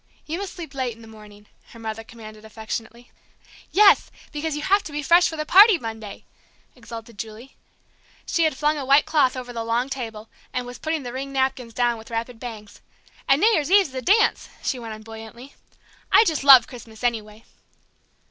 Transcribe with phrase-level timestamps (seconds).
[0.25, 3.11] "You must sleep late in the morning," her mother commanded affectionately.
[3.71, 6.23] "Yes, because you have to be fresh for the party Monday!"
[6.75, 7.55] exulted Julie.
[8.25, 11.33] She had flung a white cloth over the long table, and was putting the ringed
[11.33, 12.81] napkins down with rapid bangs.
[13.27, 15.53] "And New Year's Eve's the dance!" she went on buoyantly.
[16.11, 17.43] "I just love Christmas, anyway!"